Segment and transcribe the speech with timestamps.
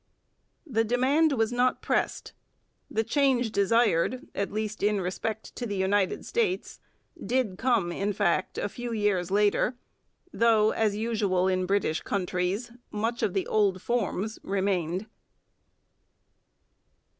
[0.65, 2.33] The demand was not pressed.
[2.89, 6.79] The change desired, at least in respect to the United States,
[7.23, 9.75] did come in fact a few years later,
[10.33, 15.05] though, as usual in British countries, much of the old forms remained.